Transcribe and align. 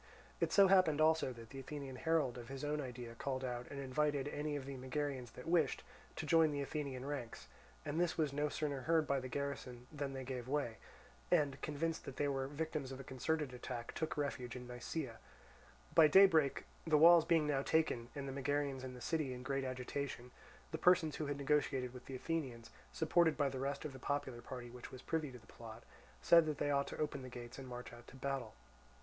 It 0.39 0.51
so 0.51 0.67
happened 0.67 0.99
also 0.99 1.31
that 1.31 1.51
the 1.51 1.59
Athenian 1.59 1.95
herald 1.97 2.39
of 2.39 2.47
his 2.47 2.63
own 2.65 2.81
idea 2.81 3.13
called 3.13 3.43
out 3.45 3.67
and 3.69 3.79
invited 3.79 4.27
any 4.29 4.55
of 4.55 4.65
the 4.65 4.75
Megarians 4.75 5.29
that 5.33 5.45
wished, 5.45 5.83
to 6.15 6.25
join 6.25 6.49
the 6.51 6.63
Athenian 6.63 7.05
ranks; 7.05 7.47
and 7.85 7.99
this 8.01 8.17
was 8.17 8.33
no 8.33 8.49
sooner 8.49 8.81
heard 8.81 9.05
by 9.05 9.19
the 9.19 9.27
garrison 9.27 9.85
than 9.91 10.13
they 10.13 10.23
gave 10.23 10.47
way, 10.47 10.77
and, 11.29 11.61
convinced 11.61 12.05
that 12.05 12.15
they 12.15 12.27
were 12.27 12.47
the 12.47 12.55
victims 12.55 12.91
of 12.91 12.99
a 12.99 13.03
concerted 13.03 13.53
attack, 13.53 13.93
took 13.93 14.17
refuge 14.17 14.55
in 14.55 14.65
Nisaea. 14.65 15.19
By 15.93 16.07
daybreak, 16.07 16.65
the 16.87 16.97
walls 16.97 17.23
being 17.23 17.45
now 17.45 17.61
taken 17.61 18.09
and 18.15 18.27
the 18.27 18.33
Megarians 18.33 18.83
in 18.83 18.95
the 18.95 19.01
city 19.01 19.35
in 19.35 19.43
great 19.43 19.63
agitation, 19.63 20.31
the 20.71 20.79
persons 20.79 21.17
who 21.17 21.27
had 21.27 21.37
negotiated 21.37 21.93
with 21.93 22.07
the 22.07 22.15
Athenians, 22.15 22.71
supported 22.91 23.37
by 23.37 23.49
the 23.49 23.59
rest 23.59 23.85
of 23.85 23.93
the 23.93 23.99
popular 23.99 24.41
party 24.41 24.71
which 24.71 24.91
was 24.91 25.03
privy 25.03 25.31
to 25.31 25.37
the 25.37 25.45
plot, 25.45 25.83
said 26.23 26.47
that 26.47 26.57
they 26.57 26.71
ought 26.71 26.87
to 26.87 26.97
open 26.97 27.21
the 27.21 27.29
gates 27.29 27.59
and 27.59 27.67
march 27.67 27.93
out 27.93 28.07
to 28.07 28.15
battle. 28.15 28.55